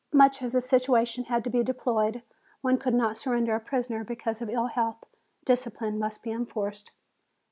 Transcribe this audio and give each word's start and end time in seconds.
Much 0.11 0.41
as 0.41 0.53
the 0.53 0.61
situation 0.61 1.23
was 1.29 1.43
to 1.43 1.49
be 1.51 1.61
deplored, 1.61 2.23
one 2.61 2.75
could 2.79 2.95
not 2.95 3.15
surrender 3.15 3.53
a 3.53 3.59
prisoner 3.59 4.03
because 4.03 4.41
of 4.41 4.49
ill 4.49 4.65
health. 4.65 5.03
Discipline 5.45 5.99
must 5.99 6.23
be 6.23 6.31
enforced. 6.31 6.89